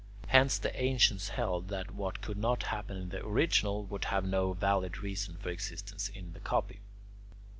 [0.29, 4.53] Hence the ancients held that what could not happen in the original would have no
[4.53, 6.79] valid reason for existence in the copy.